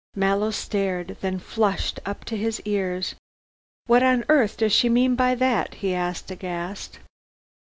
[0.15, 3.13] Mallow stared, then flushed up to his ears.
[3.85, 6.97] "What on earth does she mean by that?" he asked aghast.